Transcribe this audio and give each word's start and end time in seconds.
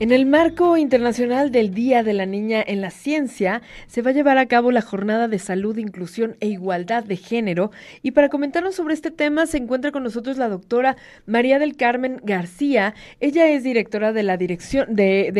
En 0.00 0.10
el 0.10 0.26
marco 0.26 0.76
internacional 0.76 1.52
del 1.52 1.72
Día 1.72 2.02
de 2.02 2.14
la 2.14 2.26
Niña 2.26 2.64
en 2.66 2.80
la 2.80 2.90
Ciencia, 2.90 3.62
se 3.86 4.02
va 4.02 4.10
a 4.10 4.12
llevar 4.12 4.38
a 4.38 4.46
cabo 4.46 4.72
la 4.72 4.82
Jornada 4.82 5.28
de 5.28 5.38
Salud, 5.38 5.78
Inclusión 5.78 6.36
e 6.40 6.48
Igualdad 6.48 7.04
de 7.04 7.16
Género. 7.16 7.70
Y 8.02 8.10
para 8.10 8.28
comentarnos 8.28 8.74
sobre 8.74 8.94
este 8.94 9.12
tema 9.12 9.46
se 9.46 9.58
encuentra 9.58 9.92
con 9.92 10.02
nosotros 10.02 10.36
la 10.36 10.48
doctora 10.48 10.96
María 11.26 11.60
del 11.60 11.76
Carmen 11.76 12.20
García. 12.24 12.94
Ella 13.20 13.46
es 13.46 13.62
directora 13.62 14.12
de 14.12 14.24
la 14.24 14.36
Dirección 14.36 14.96
de, 14.96 15.30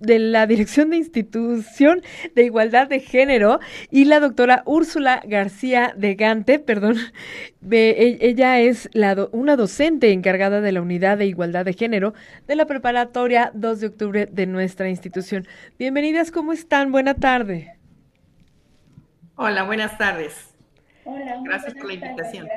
la 0.00 0.46
Dirección 0.46 0.90
de 0.90 0.98
Institución 0.98 2.02
de 2.34 2.44
Igualdad 2.44 2.88
de 2.88 3.00
Género 3.00 3.58
y 3.90 4.04
la 4.04 4.20
doctora 4.20 4.64
Úrsula 4.66 5.22
García 5.26 5.94
de 5.96 6.14
Gante, 6.14 6.58
perdón, 6.58 6.98
e, 7.70 8.18
ella 8.20 8.60
es 8.60 8.90
la 8.92 9.28
una 9.32 9.56
docente 9.56 10.12
encargada 10.12 10.60
de 10.60 10.72
la 10.72 10.82
Unidad 10.82 11.16
de 11.16 11.26
Igualdad 11.26 11.64
de 11.64 11.72
Género 11.72 12.12
de 12.46 12.56
la 12.56 12.66
Preparatoria 12.66 13.50
2 13.62 13.80
de 13.80 13.86
octubre 13.86 14.26
de 14.26 14.46
nuestra 14.46 14.90
institución. 14.90 15.46
Bienvenidas, 15.78 16.30
¿cómo 16.30 16.52
están? 16.52 16.92
Buena 16.92 17.14
tarde. 17.14 17.78
Hola, 19.36 19.62
buenas 19.62 19.96
tardes. 19.96 20.52
Hola, 21.04 21.40
gracias 21.44 21.72
por 21.74 21.86
la 21.86 21.94
invitación. 21.94 22.48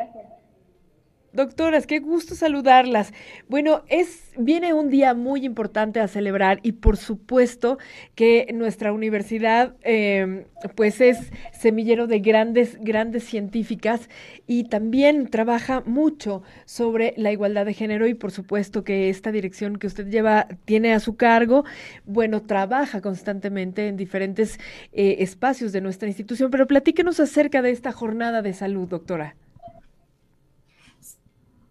Doctoras, 1.35 1.85
qué 1.85 1.99
gusto 1.99 2.33
saludarlas. 2.33 3.11
Bueno, 3.49 3.83
es 3.89 4.31
viene 4.37 4.73
un 4.73 4.89
día 4.89 5.13
muy 5.13 5.43
importante 5.43 5.99
a 5.99 6.07
celebrar 6.07 6.61
y 6.63 6.71
por 6.71 6.95
supuesto 6.95 7.77
que 8.15 8.47
nuestra 8.53 8.93
universidad 8.93 9.75
em, 9.81 10.45
pues 10.75 11.01
es 11.01 11.17
semillero 11.51 12.07
de 12.07 12.19
grandes 12.19 12.77
grandes 12.79 13.25
científicas 13.25 14.09
y 14.47 14.69
también 14.69 15.27
trabaja 15.27 15.83
mucho 15.85 16.41
sobre 16.63 17.13
la 17.17 17.33
igualdad 17.33 17.65
de 17.65 17.73
género 17.73 18.07
y 18.07 18.13
por 18.13 18.31
supuesto 18.31 18.85
que 18.85 19.09
esta 19.09 19.33
dirección 19.33 19.75
que 19.75 19.87
usted 19.87 20.07
lleva 20.07 20.47
tiene 20.63 20.93
a 20.93 21.01
su 21.01 21.17
cargo, 21.17 21.65
bueno, 22.05 22.43
trabaja 22.43 23.01
constantemente 23.01 23.89
en 23.89 23.97
diferentes 23.97 24.57
eh, 24.93 25.17
espacios 25.19 25.73
de 25.73 25.81
nuestra 25.81 26.07
institución. 26.07 26.49
Pero 26.49 26.65
platíquenos 26.65 27.19
acerca 27.19 27.61
de 27.61 27.71
esta 27.71 27.91
jornada 27.91 28.41
de 28.41 28.53
salud, 28.53 28.87
doctora. 28.87 29.35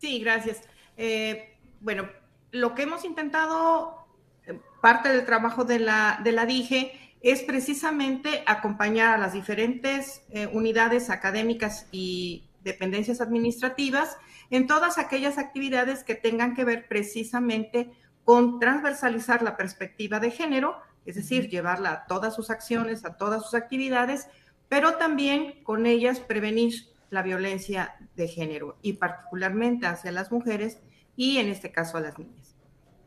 Sí, 0.05 0.19
gracias. 0.19 0.61
Eh, 0.99 1.57
bueno, 1.81 2.11
lo 2.51 2.75
que 2.75 2.83
hemos 2.83 3.07
intentado, 3.07 4.07
eh, 4.47 4.61
parte 4.83 5.09
del 5.09 5.25
trabajo 5.25 5.65
de 5.65 5.79
la, 5.79 6.21
de 6.23 6.31
la 6.31 6.45
DIGE, 6.45 6.93
es 7.23 7.43
precisamente 7.43 8.43
acompañar 8.45 9.15
a 9.15 9.17
las 9.17 9.33
diferentes 9.33 10.21
eh, 10.29 10.47
unidades 10.53 11.09
académicas 11.09 11.87
y 11.91 12.51
dependencias 12.63 13.23
administrativas 13.23 14.19
en 14.51 14.67
todas 14.67 14.99
aquellas 14.99 15.39
actividades 15.39 16.05
que 16.05 16.17
tengan 16.17 16.55
que 16.55 16.67
ver 16.67 16.87
precisamente 16.87 17.91
con 18.27 18.61
transversalizar 18.61 19.41
la 19.41 19.57
perspectiva 19.57 20.21
de 20.21 20.31
género, 20.31 20.77
es 21.07 21.15
decir, 21.15 21.49
llevarla 21.49 21.93
a 21.93 22.07
todas 22.07 22.35
sus 22.35 22.51
acciones, 22.51 23.07
a 23.07 23.17
todas 23.17 23.43
sus 23.43 23.55
actividades, 23.55 24.29
pero 24.69 24.97
también 24.97 25.63
con 25.63 25.87
ellas 25.87 26.21
prevenir 26.21 26.94
la 27.11 27.23
violencia 27.23 27.95
de 28.17 28.29
género 28.29 28.79
y 28.83 28.95
particularmente 28.95 29.87
hacia 29.87 30.13
las 30.13 30.33
mujeres 30.33 30.79
y 31.17 31.39
en 31.39 31.49
este 31.49 31.71
caso 31.71 31.97
a 31.97 32.01
las 32.01 32.19
niñas. 32.19 32.55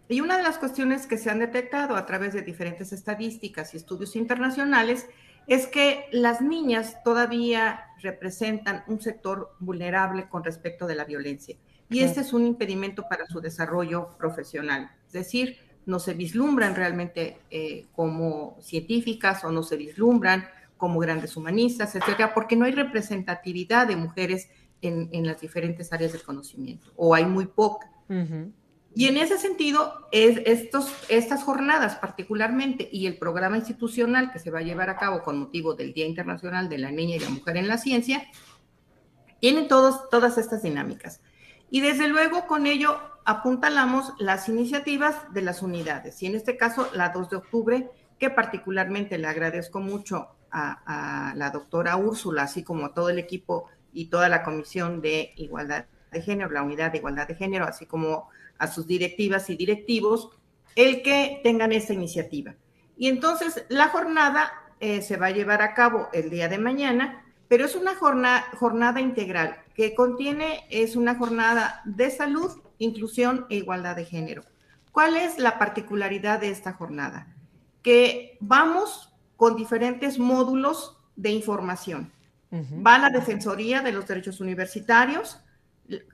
Y 0.09 0.21
una 0.21 0.37
de 0.37 0.43
las 0.43 0.57
cuestiones 0.57 1.05
que 1.05 1.17
se 1.17 1.29
han 1.29 1.39
detectado 1.39 1.95
a 1.95 2.05
través 2.05 2.33
de 2.33 2.41
diferentes 2.41 2.93
estadísticas 2.93 3.73
y 3.73 3.77
estudios 3.77 4.15
internacionales 4.15 5.07
es 5.47 5.67
que 5.67 6.05
las 6.11 6.41
niñas 6.41 7.03
todavía 7.03 7.85
representan 8.01 8.83
un 8.87 9.01
sector 9.01 9.55
vulnerable 9.59 10.29
con 10.29 10.43
respecto 10.43 10.87
de 10.87 10.95
la 10.95 11.05
violencia. 11.05 11.57
Y 11.89 12.01
este 12.01 12.21
es 12.21 12.33
un 12.33 12.45
impedimento 12.45 13.03
para 13.09 13.25
su 13.27 13.39
desarrollo 13.39 14.17
profesional. 14.17 14.91
Es 15.07 15.13
decir, 15.13 15.57
no 15.85 15.99
se 15.99 16.13
vislumbran 16.13 16.75
realmente 16.75 17.39
eh, 17.49 17.85
como 17.93 18.57
científicas 18.61 19.43
o 19.45 19.51
no 19.51 19.63
se 19.63 19.77
vislumbran 19.77 20.45
como 20.77 20.99
grandes 20.99 21.35
humanistas, 21.35 21.95
etcétera, 21.95 22.33
porque 22.33 22.55
no 22.55 22.65
hay 22.65 22.71
representatividad 22.71 23.87
de 23.87 23.95
mujeres 23.95 24.49
en, 24.81 25.25
las 25.25 25.41
diferentes 25.41 25.91
áreas 25.91 26.13
del 26.13 26.23
conocimiento, 26.23 26.91
o 26.95 27.15
hay 27.15 27.25
muy 27.25 27.47
poca. 27.47 27.89
Y 28.93 29.05
en 29.05 29.17
ese 29.17 29.37
sentido, 29.37 30.07
es, 30.11 30.41
estos, 30.45 30.91
estas 31.09 31.43
jornadas 31.43 31.97
particularmente 31.97 32.89
y 32.91 33.05
el 33.05 33.17
programa 33.17 33.57
institucional 33.57 34.31
que 34.31 34.39
se 34.39 34.49
va 34.49 34.59
a 34.59 34.63
llevar 34.63 34.89
a 34.89 34.97
cabo 34.97 35.21
con 35.21 35.37
motivo 35.37 35.75
del 35.75 35.93
Día 35.93 36.07
Internacional 36.07 36.67
de 36.67 36.79
la 36.79 36.91
Niña 36.91 37.15
y 37.15 37.19
la 37.19 37.29
Mujer 37.29 37.57
en 37.57 37.67
la 37.67 37.77
Ciencia, 37.77 38.23
tienen 39.39 39.67
todos, 39.67 40.09
todas 40.09 40.37
estas 40.37 40.63
dinámicas. 40.63 41.21
Y 41.69 41.81
desde 41.81 42.07
luego 42.07 42.47
con 42.47 42.65
ello 42.65 42.99
apuntalamos 43.25 44.13
las 44.19 44.49
iniciativas 44.49 45.31
de 45.33 45.41
las 45.41 45.61
unidades. 45.61 46.23
Y 46.23 46.27
en 46.27 46.35
este 46.35 46.57
caso, 46.57 46.89
la 46.93 47.09
2 47.09 47.29
de 47.29 47.35
octubre, 47.35 47.91
que 48.17 48.29
particularmente 48.29 49.17
le 49.17 49.27
agradezco 49.27 49.79
mucho 49.79 50.29
a, 50.51 51.33
la 51.35 51.49
doctora 51.49 51.97
Úrsula, 51.97 52.43
así 52.43 52.63
como 52.63 52.85
a 52.85 52.93
todo 52.93 53.09
el 53.09 53.19
equipo 53.19 53.69
y 53.93 54.05
toda 54.05 54.29
la 54.29 54.43
Comisión 54.43 55.01
de 55.01 55.33
Igualdad 55.35 55.85
de 56.11 56.21
Género, 56.21 56.51
la 56.51 56.63
Unidad 56.63 56.91
de 56.91 56.99
Igualdad 56.99 57.27
de 57.27 57.35
Género, 57.35 57.65
así 57.65 57.85
como 57.85 58.29
a 58.57 58.67
sus 58.67 58.87
directivas 58.87 59.49
y 59.49 59.55
directivos, 59.55 60.29
el 60.75 61.01
que 61.01 61.41
tengan 61.43 61.71
esta 61.71 61.93
iniciativa. 61.93 62.55
Y 62.97 63.07
entonces 63.07 63.65
la 63.69 63.89
jornada 63.89 64.51
eh, 64.79 65.01
se 65.01 65.17
va 65.17 65.27
a 65.27 65.31
llevar 65.31 65.61
a 65.61 65.73
cabo 65.73 66.09
el 66.13 66.29
día 66.29 66.47
de 66.47 66.57
mañana, 66.57 67.25
pero 67.47 67.65
es 67.65 67.75
una 67.75 67.95
jornada, 67.95 68.45
jornada 68.59 69.01
integral 69.01 69.57
que 69.73 69.95
contiene, 69.95 70.65
es 70.69 70.95
una 70.95 71.15
jornada 71.15 71.81
de 71.85 72.09
salud, 72.09 72.51
inclusión 72.79 73.45
e 73.49 73.55
igualdad 73.55 73.95
de 73.95 74.05
género. 74.05 74.43
¿Cuál 74.91 75.15
es 75.15 75.37
la 75.37 75.59
particularidad 75.59 76.39
de 76.39 76.49
esta 76.49 76.73
jornada? 76.73 77.27
Que 77.83 78.37
vamos 78.39 79.13
con 79.37 79.55
diferentes 79.55 80.19
módulos 80.19 80.97
de 81.15 81.29
información. 81.31 82.11
Va 82.51 82.97
la 82.97 83.09
Defensoría 83.09 83.81
de 83.81 83.91
los 83.91 84.07
Derechos 84.07 84.39
Universitarios, 84.39 85.39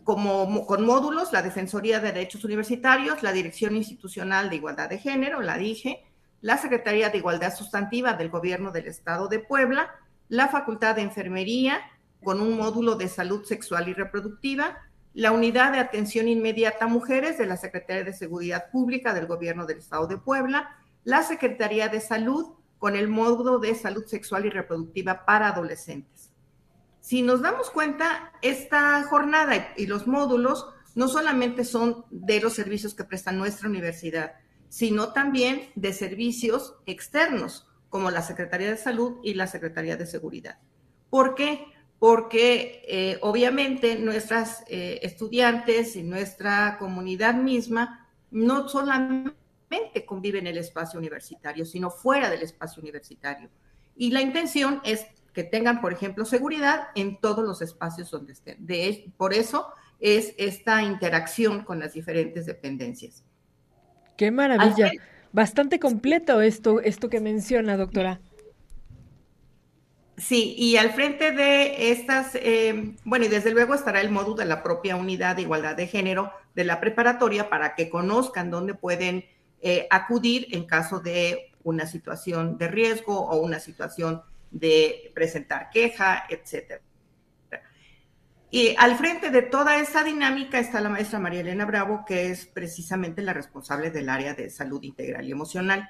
como, 0.03 0.65
con 0.65 0.85
módulos, 0.85 1.31
la 1.31 1.41
Defensoría 1.41 1.99
de 1.99 2.11
Derechos 2.11 2.43
Universitarios, 2.43 3.23
la 3.23 3.31
Dirección 3.31 3.75
Institucional 3.75 4.49
de 4.49 4.57
Igualdad 4.57 4.89
de 4.89 4.97
Género, 4.97 5.41
la 5.41 5.57
DIGE, 5.57 6.03
la 6.41 6.57
Secretaría 6.57 7.09
de 7.09 7.19
Igualdad 7.19 7.55
Sustantiva 7.55 8.13
del 8.13 8.29
Gobierno 8.29 8.71
del 8.71 8.87
Estado 8.87 9.27
de 9.27 9.39
Puebla, 9.39 9.89
la 10.27 10.49
Facultad 10.49 10.95
de 10.95 11.01
Enfermería, 11.01 11.79
con 12.23 12.41
un 12.41 12.57
módulo 12.57 12.95
de 12.95 13.07
salud 13.07 13.45
sexual 13.45 13.87
y 13.87 13.93
reproductiva, 13.93 14.77
la 15.13 15.31
Unidad 15.31 15.71
de 15.71 15.79
Atención 15.79 16.27
Inmediata 16.27 16.85
a 16.85 16.87
Mujeres 16.87 17.37
de 17.37 17.45
la 17.45 17.57
Secretaría 17.57 18.03
de 18.03 18.13
Seguridad 18.13 18.71
Pública 18.71 19.13
del 19.13 19.27
Gobierno 19.27 19.65
del 19.65 19.77
Estado 19.77 20.07
de 20.07 20.17
Puebla, 20.17 20.75
la 21.03 21.21
Secretaría 21.23 21.89
de 21.89 21.99
Salud, 21.99 22.53
con 22.83 22.97
el 22.97 23.07
módulo 23.07 23.59
de 23.59 23.75
salud 23.75 24.05
sexual 24.07 24.45
y 24.45 24.49
reproductiva 24.49 25.23
para 25.23 25.47
adolescentes. 25.47 26.33
Si 26.99 27.21
nos 27.21 27.41
damos 27.41 27.69
cuenta, 27.69 28.33
esta 28.41 29.01
jornada 29.03 29.69
y 29.77 29.85
los 29.85 30.05
módulos 30.05 30.67
no 30.93 31.07
solamente 31.07 31.63
son 31.63 32.03
de 32.11 32.41
los 32.41 32.51
servicios 32.51 32.93
que 32.93 33.05
presta 33.05 33.31
nuestra 33.31 33.69
universidad, 33.69 34.33
sino 34.67 35.13
también 35.13 35.69
de 35.75 35.93
servicios 35.93 36.75
externos, 36.85 37.69
como 37.87 38.11
la 38.11 38.21
Secretaría 38.21 38.71
de 38.71 38.75
Salud 38.75 39.19
y 39.23 39.35
la 39.35 39.47
Secretaría 39.47 39.95
de 39.95 40.05
Seguridad. 40.05 40.57
¿Por 41.09 41.35
qué? 41.35 41.65
Porque 41.99 42.83
eh, 42.85 43.17
obviamente 43.21 43.97
nuestras 43.97 44.65
eh, 44.67 44.99
estudiantes 45.03 45.95
y 45.95 46.03
nuestra 46.03 46.77
comunidad 46.79 47.35
misma 47.35 48.09
no 48.29 48.67
solamente 48.67 49.42
convive 50.05 50.39
en 50.39 50.47
el 50.47 50.57
espacio 50.57 50.99
universitario, 50.99 51.65
sino 51.65 51.89
fuera 51.89 52.29
del 52.29 52.41
espacio 52.41 52.81
universitario. 52.81 53.49
Y 53.95 54.11
la 54.11 54.21
intención 54.21 54.81
es 54.83 55.05
que 55.33 55.43
tengan, 55.43 55.81
por 55.81 55.93
ejemplo, 55.93 56.25
seguridad 56.25 56.87
en 56.95 57.19
todos 57.19 57.45
los 57.45 57.61
espacios 57.61 58.11
donde 58.11 58.33
estén. 58.33 58.65
De, 58.65 59.11
por 59.17 59.33
eso 59.33 59.67
es 59.99 60.35
esta 60.37 60.83
interacción 60.83 61.63
con 61.63 61.79
las 61.79 61.93
diferentes 61.93 62.45
dependencias. 62.45 63.23
Qué 64.17 64.31
maravilla. 64.31 64.91
Bastante 65.31 65.79
completo 65.79 66.41
esto, 66.41 66.79
esto 66.79 67.09
que 67.09 67.19
menciona, 67.19 67.75
doctora. 67.75 68.19
Sí, 70.17 70.53
y 70.57 70.77
al 70.77 70.91
frente 70.91 71.31
de 71.31 71.91
estas, 71.91 72.35
eh, 72.35 72.95
bueno, 73.03 73.25
y 73.25 73.29
desde 73.29 73.49
luego 73.49 73.73
estará 73.73 73.99
el 73.99 74.11
módulo 74.11 74.35
de 74.35 74.45
la 74.45 74.61
propia 74.61 74.95
unidad 74.95 75.35
de 75.35 75.41
igualdad 75.41 75.75
de 75.75 75.87
género 75.87 76.31
de 76.53 76.65
la 76.65 76.79
preparatoria 76.79 77.49
para 77.49 77.73
que 77.73 77.89
conozcan 77.89 78.51
dónde 78.51 78.75
pueden 78.75 79.25
eh, 79.65 79.87
acudir 79.89 80.47
en 80.51 80.65
caso 80.65 80.99
de 80.99 81.53
una 81.63 81.87
situación 81.87 82.57
de 82.57 82.67
riesgo 82.67 83.17
o 83.17 83.37
una 83.37 83.59
situación 83.59 84.21
de 84.51 85.09
presentar 85.15 85.69
queja, 85.69 86.25
etcétera. 86.29 86.81
Y 88.51 88.75
al 88.77 88.97
frente 88.97 89.31
de 89.31 89.41
toda 89.41 89.79
esa 89.79 90.03
dinámica 90.03 90.59
está 90.59 90.81
la 90.81 90.89
maestra 90.89 91.17
María 91.17 91.39
Elena 91.39 91.65
Bravo, 91.65 92.03
que 92.05 92.29
es 92.29 92.45
precisamente 92.45 93.21
la 93.21 93.33
responsable 93.33 93.89
del 93.89 94.09
área 94.09 94.35
de 94.35 94.49
salud 94.49 94.83
integral 94.83 95.27
y 95.27 95.31
emocional. 95.31 95.89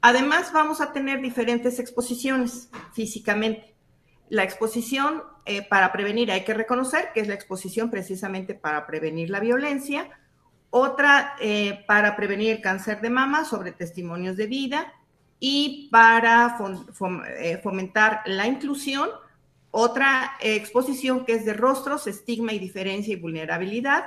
Además, 0.00 0.50
vamos 0.52 0.80
a 0.80 0.92
tener 0.92 1.20
diferentes 1.20 1.78
exposiciones 1.78 2.70
físicamente. 2.94 3.74
la 4.30 4.42
exposición 4.42 5.22
eh, 5.44 5.60
para 5.68 5.92
prevenir, 5.92 6.32
hay 6.32 6.44
que 6.44 6.54
reconocer 6.54 7.10
que 7.12 7.20
es 7.20 7.28
la 7.28 7.34
exposición 7.34 7.90
precisamente 7.90 8.54
para 8.54 8.86
prevenir 8.86 9.28
la 9.28 9.38
violencia, 9.38 10.08
otra 10.76 11.36
eh, 11.40 11.84
para 11.86 12.16
prevenir 12.16 12.50
el 12.50 12.60
cáncer 12.60 13.00
de 13.00 13.08
mama 13.08 13.44
sobre 13.44 13.70
testimonios 13.70 14.36
de 14.36 14.48
vida 14.48 14.92
y 15.38 15.88
para 15.92 16.58
eh, 17.38 17.60
fomentar 17.62 18.22
la 18.26 18.48
inclusión, 18.48 19.08
otra 19.70 20.32
exposición 20.40 21.24
que 21.24 21.34
es 21.34 21.44
de 21.44 21.52
rostros, 21.52 22.08
estigma 22.08 22.54
y 22.54 22.58
diferencia 22.58 23.12
y 23.12 23.20
vulnerabilidad, 23.20 24.06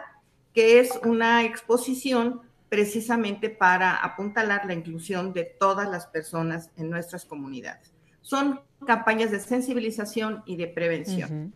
que 0.53 0.81
es 0.81 0.91
una 1.05 1.45
exposición 1.45 2.41
precisamente 2.67 3.49
para 3.49 3.95
apuntalar 3.95 4.65
la 4.65 4.73
inclusión 4.73 5.31
de 5.31 5.45
todas 5.45 5.89
las 5.89 6.07
personas 6.07 6.69
en 6.75 6.89
nuestras 6.89 7.23
comunidades. 7.23 7.93
Son 8.21 8.59
campañas 8.85 9.31
de 9.31 9.39
sensibilización 9.39 10.43
y 10.45 10.57
de 10.57 10.67
prevención. 10.67 11.53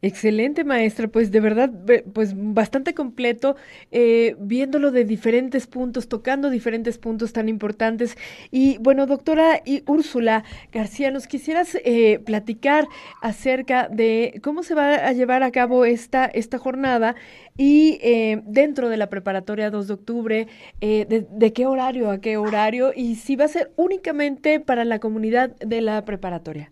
Excelente, 0.00 0.62
maestra. 0.62 1.08
Pues 1.08 1.32
de 1.32 1.40
verdad, 1.40 1.72
pues 2.14 2.32
bastante 2.36 2.94
completo, 2.94 3.56
eh, 3.90 4.36
viéndolo 4.38 4.92
de 4.92 5.04
diferentes 5.04 5.66
puntos, 5.66 6.08
tocando 6.08 6.50
diferentes 6.50 6.98
puntos 6.98 7.32
tan 7.32 7.48
importantes. 7.48 8.16
Y 8.52 8.78
bueno, 8.78 9.06
doctora 9.06 9.60
y 9.64 9.82
Úrsula 9.86 10.44
García, 10.72 11.10
¿nos 11.10 11.26
quisieras 11.26 11.76
eh, 11.84 12.20
platicar 12.24 12.86
acerca 13.22 13.88
de 13.88 14.40
cómo 14.42 14.62
se 14.62 14.74
va 14.74 14.94
a 14.94 15.12
llevar 15.12 15.42
a 15.42 15.50
cabo 15.50 15.84
esta, 15.84 16.26
esta 16.26 16.58
jornada 16.58 17.16
y 17.56 17.98
eh, 18.00 18.40
dentro 18.46 18.88
de 18.88 18.98
la 18.98 19.08
preparatoria 19.10 19.70
2 19.70 19.88
de 19.88 19.94
octubre, 19.94 20.48
de, 20.80 21.26
de 21.28 21.52
qué 21.52 21.66
horario 21.66 22.10
a 22.10 22.20
qué 22.20 22.36
horario 22.36 22.92
y 22.94 23.16
si 23.16 23.34
va 23.34 23.46
a 23.46 23.48
ser 23.48 23.72
únicamente 23.76 24.60
para 24.60 24.84
la 24.84 25.00
comunidad 25.00 25.56
de 25.56 25.80
la 25.80 26.04
preparatoria? 26.04 26.70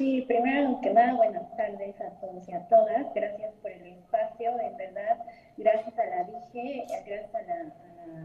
Sí, 0.00 0.24
primero 0.26 0.80
que 0.80 0.94
nada, 0.94 1.12
buenas 1.12 1.54
tardes 1.58 2.00
a 2.00 2.08
todos 2.22 2.48
y 2.48 2.54
a 2.54 2.66
todas. 2.68 3.12
Gracias 3.14 3.52
por 3.60 3.70
el 3.70 3.86
espacio, 3.86 4.58
en 4.58 4.74
verdad. 4.78 5.18
Gracias 5.58 5.98
a 5.98 6.06
la 6.06 6.24
DIGE, 6.24 6.86
gracias 7.04 7.34
a 7.34 7.42
la, 7.42 7.66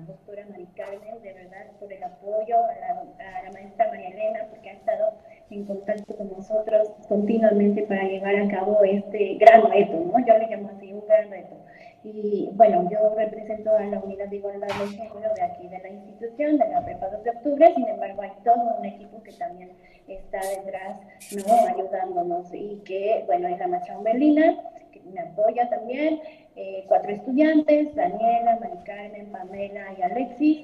doctora 0.08 0.46
Mari 0.50 0.68
Carmen, 0.68 1.22
de 1.22 1.34
verdad, 1.34 1.66
por 1.78 1.92
el 1.92 2.02
apoyo, 2.02 2.56
a 2.56 2.76
la, 2.80 3.40
a 3.42 3.44
la, 3.44 3.52
maestra 3.52 3.90
María 3.90 4.08
Elena, 4.08 4.48
porque 4.50 4.70
ha 4.70 4.74
estado 4.74 5.18
en 5.50 5.66
contacto 5.66 6.16
con 6.16 6.32
nosotros 6.32 6.94
continuamente 7.10 7.82
para 7.82 8.04
llevar 8.04 8.38
a 8.38 8.48
cabo 8.48 8.82
este 8.86 9.36
gran 9.36 9.70
reto, 9.70 10.00
¿no? 10.00 10.26
Yo 10.26 10.38
le 10.38 10.48
llamo 10.48 10.70
así 10.70 10.94
un 10.94 11.06
gran 11.06 11.30
reto. 11.30 11.58
Y 12.06 12.52
bueno, 12.54 12.88
yo 12.92 13.16
represento 13.16 13.76
a 13.76 13.84
la 13.84 14.00
unidad 14.00 14.28
de 14.28 14.36
igualdad 14.36 14.68
de 14.68 14.88
género 14.90 15.34
de 15.34 15.42
aquí 15.42 15.68
de 15.68 15.80
la 15.80 15.90
institución, 15.90 16.60
de 16.60 16.70
la 16.70 16.86
Prepa 16.86 17.10
2 17.10 17.24
de 17.24 17.30
octubre, 17.32 17.74
sin 17.74 17.88
embargo 17.88 18.22
hay 18.22 18.32
todo 18.44 18.76
un 18.78 18.86
equipo 18.86 19.24
que 19.24 19.32
también 19.32 19.72
está 20.08 20.40
detrás, 20.50 21.00
¿no? 21.36 21.68
Ayudándonos. 21.68 22.54
Y 22.54 22.80
que, 22.86 23.24
bueno, 23.26 23.48
es 23.48 23.58
la 23.58 23.68
maestra 23.68 23.98
Melina, 24.02 24.56
que 24.92 25.02
me 25.02 25.20
apoya 25.20 25.68
también, 25.68 26.22
eh, 26.56 26.86
cuatro 26.88 27.12
estudiantes, 27.12 27.96
Daniela, 27.96 28.60
Mari 28.60 28.84
Carmen, 28.86 29.32
Pamela 29.32 29.88
y 29.98 30.02
Alexis, 30.04 30.60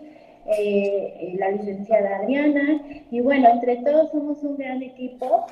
eh, 0.46 1.14
eh, 1.22 1.36
la 1.40 1.50
licenciada 1.50 2.18
Adriana, 2.18 2.84
y 3.10 3.20
bueno, 3.20 3.50
entre 3.50 3.78
todos 3.78 4.12
somos 4.12 4.44
un 4.44 4.58
gran 4.58 4.84
equipo 4.84 5.48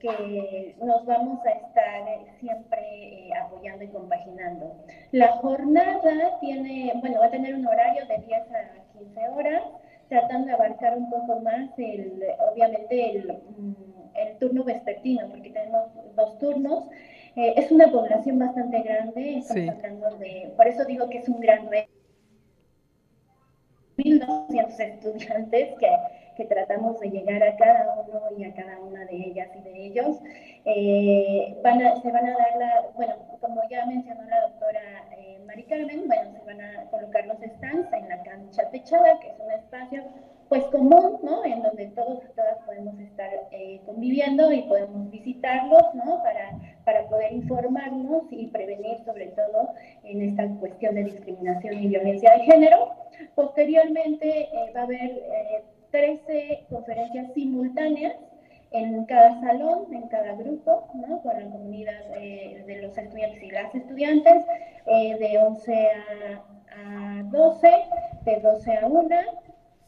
que 0.00 0.74
nos 0.80 1.04
vamos 1.04 1.44
a 1.44 1.50
estar 1.50 1.71
La 5.12 5.28
jornada 5.28 6.38
tiene, 6.40 6.92
bueno, 7.00 7.20
va 7.20 7.26
a 7.26 7.30
tener 7.30 7.54
un 7.54 7.66
horario 7.66 8.06
de 8.06 8.18
10 8.26 8.42
a 8.50 8.98
15 8.98 9.28
horas, 9.28 9.62
tratando 10.08 10.46
de 10.46 10.52
abarcar 10.54 10.96
un 10.96 11.10
poco 11.10 11.40
más, 11.40 11.70
el, 11.78 12.24
obviamente, 12.50 13.10
el, 13.10 13.32
mm, 13.58 13.74
el 14.14 14.38
turno 14.38 14.64
vespertino, 14.64 15.28
porque 15.28 15.50
tenemos 15.50 15.90
dos 16.16 16.38
turnos. 16.38 16.84
Eh, 17.36 17.54
es 17.56 17.70
una 17.70 17.90
población 17.90 18.38
bastante 18.38 18.82
grande, 18.82 19.38
estamos 19.38 19.68
hablando 19.74 20.16
de, 20.16 20.52
por 20.56 20.66
eso 20.66 20.84
digo 20.86 21.08
que 21.10 21.18
es 21.18 21.28
un 21.28 21.40
gran 21.40 21.70
reto. 21.70 21.92
1.200 23.98 24.80
estudiantes 24.80 25.78
que, 25.78 25.88
que, 26.42 26.54
tratamos 26.54 26.98
de 27.00 27.10
llegar 27.10 27.42
a 27.42 27.56
cada 27.56 27.94
uno 27.94 28.20
y 28.36 28.44
a 28.44 28.54
cada 28.54 28.78
una 28.80 29.04
de 29.06 29.16
ellas 29.16 29.48
y 29.56 29.62
de 29.62 29.86
ellos. 29.86 30.20
Eh, 30.64 31.58
van 31.62 31.80
se 32.00 32.10
van 32.10 32.26
a 32.26 32.30
dar 32.30 32.56
la, 32.58 32.86
bueno, 32.94 33.14
como 33.40 33.62
ya 33.68 33.84
mencionó 33.86 34.22
la 34.24 34.42
doctora 34.42 34.80
eh, 35.18 35.40
Mari 35.46 35.64
Carmen, 35.64 36.06
bueno, 36.06 36.30
se 36.32 36.44
van 36.44 36.60
a 36.60 36.84
colocar 36.90 37.26
los 37.26 37.38
stands 37.38 37.92
en 37.92 38.08
la 38.08 38.22
cancha 38.22 38.70
techada, 38.70 39.18
que 39.20 39.28
es 39.28 39.40
un 39.40 39.50
espacio 39.52 40.04
pues 40.48 40.64
común, 40.64 41.18
¿no? 41.22 41.44
En 41.46 41.62
donde 41.62 41.86
todos 41.88 42.22
y 42.24 42.36
todas 42.36 42.58
podemos 42.66 42.98
estar 43.00 43.30
eh, 43.52 43.80
conviviendo 43.86 44.52
y 44.52 44.62
podemos 44.62 45.10
visitarlos, 45.10 45.94
¿no? 45.94 46.22
Para, 46.22 46.50
para 46.84 47.08
poder 47.08 47.32
informarnos 47.32 48.24
y 48.30 48.48
prevenir 48.48 48.98
sobre 49.04 49.28
todo 49.28 49.70
en 50.04 50.20
esta 50.20 50.46
cuestión 50.60 50.94
de 50.94 51.04
discriminación 51.04 51.82
y 51.82 51.88
violencia 51.88 52.32
de 52.36 52.44
género. 52.44 52.94
Posteriormente 53.34 54.50
va 54.76 54.80
a 54.80 54.84
haber 54.84 55.22
13 55.92 56.66
conferencias 56.68 57.32
simultáneas 57.34 58.16
en 58.72 59.04
cada 59.04 59.38
salón, 59.40 59.92
en 59.92 60.08
cada 60.08 60.34
grupo, 60.34 60.88
¿no? 60.94 61.22
con 61.22 61.38
la 61.38 61.44
comunidad 61.50 62.00
eh, 62.16 62.64
de 62.66 62.82
los 62.82 62.96
estudiantes 62.96 63.42
y 63.42 63.50
las 63.50 63.74
estudiantes, 63.74 64.44
eh, 64.86 65.16
de 65.18 65.38
11 65.38 65.88
a, 65.88 67.22
12, 67.30 67.70
de 68.24 68.40
12 68.40 68.76
a 68.78 68.86
1 68.86 69.16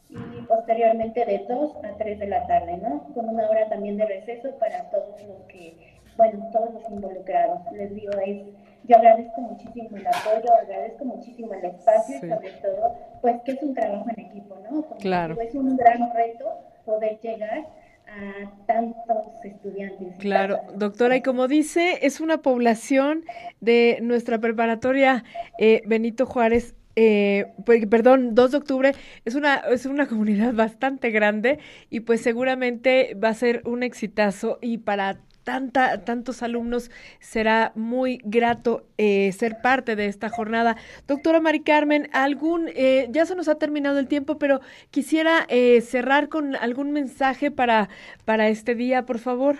y 0.09 0.41
posteriormente 0.43 1.25
de 1.25 1.45
2 1.49 1.77
a 1.83 1.97
3 1.97 2.19
de 2.19 2.27
la 2.27 2.45
tarde, 2.45 2.77
¿no? 2.77 3.11
con 3.15 3.27
una 3.27 3.49
hora 3.49 3.67
también 3.67 3.97
de 3.97 4.05
receso 4.05 4.55
para 4.59 4.89
todos 4.91 5.21
los 5.23 5.41
que, 5.47 5.75
bueno, 6.15 6.47
todos 6.53 6.71
los 6.73 6.89
involucrados. 6.91 7.59
Les 7.73 7.93
digo, 7.93 8.13
es, 8.23 8.43
yo 8.87 8.97
agradezco 8.97 9.41
muchísimo 9.41 9.97
el 9.97 10.07
apoyo, 10.07 10.53
agradezco 10.61 11.05
muchísimo 11.05 11.53
el 11.53 11.65
espacio 11.65 12.17
y 12.17 12.19
sobre 12.19 12.51
todo, 12.61 12.95
pues 13.21 13.35
que 13.43 13.51
es 13.53 13.63
un 13.63 13.73
trabajo 13.73 14.05
en 14.15 14.25
equipo, 14.25 14.57
¿no? 14.69 14.85
claro. 14.99 15.39
es 15.41 15.53
un 15.55 15.75
gran 15.77 16.13
reto 16.13 16.45
poder 16.85 17.19
llegar 17.19 17.65
a 18.07 18.65
tantos 18.67 19.43
estudiantes. 19.43 20.15
Claro, 20.19 20.59
doctora, 20.75 21.17
y 21.17 21.21
como 21.21 21.47
dice, 21.47 21.99
es 22.05 22.19
una 22.19 22.41
población 22.41 23.23
de 23.61 23.99
nuestra 24.01 24.39
preparatoria 24.39 25.23
eh, 25.57 25.81
Benito 25.85 26.25
Juárez. 26.25 26.75
Eh, 26.97 27.47
pues, 27.65 27.85
perdón, 27.87 28.35
2 28.35 28.51
de 28.51 28.57
octubre 28.57 28.91
es 29.25 29.35
una, 29.35 29.55
es 29.55 29.85
una 29.85 30.07
comunidad 30.07 30.53
bastante 30.53 31.11
grande 31.11 31.59
y 31.89 32.01
pues 32.01 32.21
seguramente 32.21 33.15
va 33.21 33.29
a 33.29 33.33
ser 33.33 33.63
un 33.65 33.83
exitazo 33.83 34.59
y 34.61 34.77
para 34.77 35.17
tanta, 35.45 36.03
tantos 36.03 36.43
alumnos, 36.43 36.91
será 37.21 37.71
muy 37.75 38.19
grato 38.25 38.85
eh, 38.97 39.31
ser 39.31 39.61
parte 39.61 39.95
de 39.95 40.07
esta 40.07 40.27
jornada. 40.27 40.75
Doctora 41.07 41.39
Mari 41.39 41.61
Carmen, 41.61 42.09
algún, 42.11 42.67
eh, 42.75 43.07
ya 43.11 43.25
se 43.25 43.35
nos 43.35 43.47
ha 43.47 43.55
terminado 43.55 43.99
el 43.99 44.09
tiempo, 44.09 44.37
pero 44.37 44.59
quisiera 44.91 45.45
eh, 45.47 45.79
cerrar 45.81 46.27
con 46.27 46.55
algún 46.57 46.91
mensaje 46.91 47.51
para, 47.51 47.89
para 48.25 48.49
este 48.49 48.75
día, 48.75 49.05
por 49.05 49.19
favor. 49.19 49.57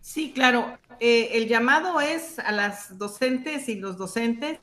Sí, 0.00 0.32
claro. 0.32 0.78
el 1.00 1.46
llamado 1.46 2.00
es 2.00 2.38
a 2.38 2.50
las 2.52 2.96
docentes 2.96 3.68
y 3.68 3.76
los 3.76 3.98
docentes 3.98 4.58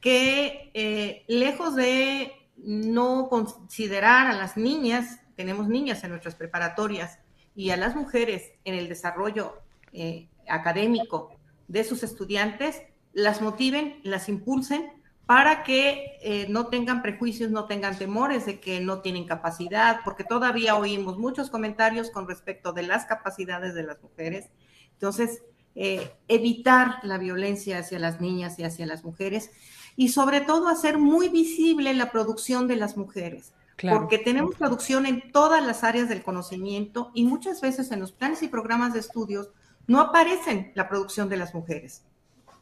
que 0.00 1.24
lejos 1.28 1.74
de 1.74 2.32
no 2.56 3.28
considerar 3.28 4.26
a 4.26 4.34
las 4.34 4.56
niñas, 4.56 5.20
tenemos 5.36 5.68
niñas 5.68 6.02
en 6.04 6.10
nuestras 6.10 6.34
preparatorias, 6.34 7.20
y 7.56 7.70
a 7.70 7.76
las 7.76 7.96
mujeres 7.96 8.52
en 8.64 8.74
el 8.74 8.88
desarrollo 8.88 9.54
eh, 9.92 10.28
académico 10.46 11.34
de 11.68 11.82
sus 11.82 12.02
estudiantes, 12.02 12.82
las 13.12 13.40
motiven, 13.40 13.98
las 14.04 14.28
impulsen 14.28 14.92
para 15.24 15.64
que 15.64 16.18
eh, 16.22 16.46
no 16.48 16.68
tengan 16.68 17.02
prejuicios, 17.02 17.50
no 17.50 17.64
tengan 17.64 17.98
temores 17.98 18.46
de 18.46 18.60
que 18.60 18.80
no 18.80 19.00
tienen 19.00 19.24
capacidad, 19.24 20.00
porque 20.04 20.22
todavía 20.22 20.76
oímos 20.76 21.18
muchos 21.18 21.50
comentarios 21.50 22.10
con 22.10 22.28
respecto 22.28 22.72
de 22.72 22.82
las 22.82 23.06
capacidades 23.06 23.74
de 23.74 23.82
las 23.82 24.00
mujeres. 24.02 24.50
Entonces, 24.92 25.42
eh, 25.74 26.12
evitar 26.28 27.00
la 27.02 27.18
violencia 27.18 27.78
hacia 27.78 27.98
las 27.98 28.20
niñas 28.20 28.58
y 28.58 28.64
hacia 28.64 28.86
las 28.86 29.04
mujeres 29.04 29.50
y 29.96 30.08
sobre 30.08 30.40
todo 30.40 30.68
hacer 30.68 30.96
muy 30.98 31.28
visible 31.28 31.92
la 31.94 32.12
producción 32.12 32.68
de 32.68 32.76
las 32.76 32.96
mujeres. 32.96 33.52
Porque 33.76 34.18
tenemos 34.18 34.54
producción 34.54 35.04
en 35.04 35.32
todas 35.32 35.64
las 35.64 35.84
áreas 35.84 36.08
del 36.08 36.22
conocimiento 36.22 37.10
y 37.14 37.24
muchas 37.24 37.60
veces 37.60 37.92
en 37.92 38.00
los 38.00 38.12
planes 38.12 38.42
y 38.42 38.48
programas 38.48 38.94
de 38.94 39.00
estudios 39.00 39.50
no 39.86 40.00
aparecen 40.00 40.72
la 40.74 40.88
producción 40.88 41.28
de 41.28 41.36
las 41.36 41.54
mujeres. 41.54 42.04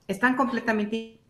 Están 0.09 0.37
completamente 0.37 1.21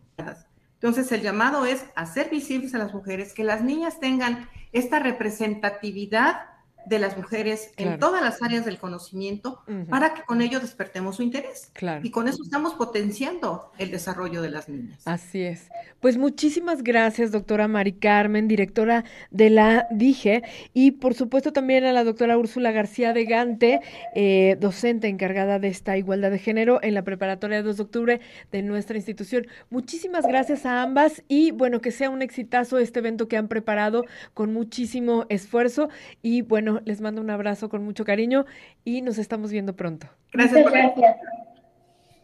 Entonces, 0.73 1.11
el 1.11 1.21
llamado 1.21 1.65
es 1.65 1.85
hacer 1.95 2.29
visibles 2.29 2.73
a 2.75 2.79
las 2.79 2.93
mujeres, 2.93 3.33
que 3.33 3.43
las 3.43 3.63
niñas 3.63 3.99
tengan 3.99 4.49
esta 4.71 4.99
representatividad 4.99 6.54
de 6.85 6.99
las 6.99 7.17
mujeres 7.17 7.71
en 7.77 7.99
todas 7.99 8.21
las 8.21 8.41
áreas 8.41 8.65
del 8.65 8.77
conocimiento 8.77 9.61
para 9.89 10.13
que 10.13 10.23
con 10.23 10.41
ello 10.41 10.59
despertemos 10.59 11.17
su 11.17 11.23
interés. 11.23 11.71
Y 12.03 12.11
con 12.11 12.27
eso 12.27 12.43
estamos 12.43 12.73
potenciando 12.73 13.71
el 13.77 13.91
desarrollo 13.91 14.41
de 14.41 14.49
las 14.49 14.69
niñas. 14.69 15.01
Así 15.05 15.41
es. 15.41 15.69
Pues 15.99 16.17
muchísimas 16.17 16.83
gracias, 16.83 17.31
doctora 17.31 17.67
Mari 17.67 17.93
Carmen, 17.93 18.47
directora 18.47 19.05
de 19.31 19.49
la 19.49 19.87
DIGE, 19.91 20.43
y 20.73 20.91
por 20.91 21.13
supuesto 21.13 21.51
también 21.51 21.83
a 21.85 21.93
la 21.93 22.03
doctora 22.03 22.37
Úrsula 22.37 22.71
García 22.71 23.13
de 23.13 23.25
Gante, 23.25 23.79
eh, 24.13 24.57
docente 24.59 25.07
encargada 25.07 25.59
de 25.59 25.67
esta 25.67 25.97
igualdad 25.97 26.31
de 26.31 26.39
género 26.39 26.79
en 26.83 26.93
la 26.93 27.03
preparatoria 27.03 27.57
de 27.57 27.63
2 27.63 27.77
de 27.77 27.83
octubre 27.83 28.21
de 28.51 28.61
nuestra 28.61 28.97
institución. 28.97 29.47
Muchísimas 29.69 30.27
gracias 30.27 30.65
a 30.65 30.81
ambas 30.81 31.23
y 31.27 31.51
bueno, 31.51 31.81
que 31.81 31.91
sea 31.91 32.09
un 32.09 32.21
exitazo 32.21 32.77
este 32.77 32.99
evento 32.99 33.27
que 33.27 33.37
han 33.37 33.47
preparado 33.47 34.05
con 34.33 34.53
muchísimo 34.53 35.25
esfuerzo 35.29 35.89
y 36.21 36.41
bueno, 36.41 36.74
les 36.85 37.01
mando 37.01 37.21
un 37.21 37.29
abrazo 37.29 37.69
con 37.69 37.83
mucho 37.83 38.05
cariño 38.05 38.45
y 38.83 39.01
nos 39.01 39.17
estamos 39.17 39.51
viendo 39.51 39.75
pronto. 39.75 40.07
Gracias. 40.31 40.63
Por... 40.63 40.71
Gracias. 40.71 41.17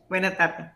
Buena 0.09 0.35
tarde. 0.35 0.69